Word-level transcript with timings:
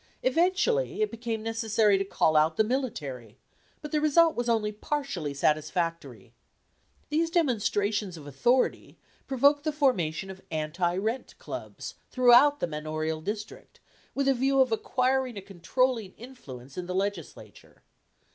Eventually 0.23 1.03
it 1.03 1.11
became 1.11 1.43
necessary 1.43 1.99
to 1.99 2.03
call 2.03 2.35
out 2.35 2.57
the 2.57 2.63
military, 2.63 3.37
but 3.83 3.91
the 3.91 4.01
result 4.01 4.35
was 4.35 4.49
only 4.49 4.71
partially 4.71 5.31
satisfactory. 5.31 6.33
These 7.09 7.29
demonstrations 7.29 8.17
of 8.17 8.25
authority 8.25 8.97
provoked 9.27 9.63
the 9.63 9.71
formation 9.71 10.31
of 10.31 10.41
'anti 10.49 10.97
rent 10.97 11.35
clubs' 11.37 11.93
throughout 12.09 12.59
the 12.61 12.65
manorial 12.65 13.21
district, 13.21 13.79
with 14.15 14.27
a 14.27 14.33
view 14.33 14.59
of 14.59 14.71
acquiring 14.71 15.37
a 15.37 15.41
controlling 15.43 16.13
influence 16.17 16.79
in 16.79 16.87
the 16.87 16.95
legislature. 16.95 17.83